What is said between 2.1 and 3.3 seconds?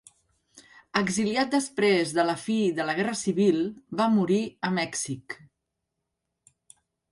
de la fi de la Guerra